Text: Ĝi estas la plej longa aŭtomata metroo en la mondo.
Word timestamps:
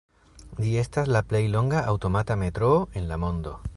Ĝi 0.61 0.71
estas 0.83 1.11
la 1.15 1.21
plej 1.33 1.41
longa 1.57 1.83
aŭtomata 1.93 2.39
metroo 2.45 2.81
en 3.03 3.07
la 3.13 3.21
mondo. 3.27 3.55